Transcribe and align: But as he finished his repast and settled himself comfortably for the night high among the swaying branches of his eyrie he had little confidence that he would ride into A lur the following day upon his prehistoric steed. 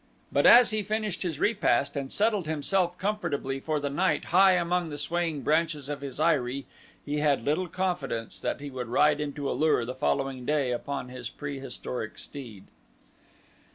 But 0.31 0.47
as 0.47 0.71
he 0.71 0.81
finished 0.81 1.21
his 1.21 1.39
repast 1.39 1.95
and 1.95 2.11
settled 2.11 2.47
himself 2.47 2.97
comfortably 2.97 3.59
for 3.59 3.79
the 3.79 3.91
night 3.91 4.25
high 4.33 4.53
among 4.53 4.89
the 4.89 4.97
swaying 4.97 5.43
branches 5.43 5.89
of 5.89 6.01
his 6.01 6.19
eyrie 6.19 6.65
he 7.05 7.19
had 7.19 7.45
little 7.45 7.67
confidence 7.67 8.41
that 8.41 8.61
he 8.61 8.71
would 8.71 8.87
ride 8.87 9.21
into 9.21 9.47
A 9.47 9.53
lur 9.53 9.85
the 9.85 9.93
following 9.93 10.43
day 10.43 10.71
upon 10.71 11.09
his 11.09 11.29
prehistoric 11.29 12.17
steed. 12.17 12.63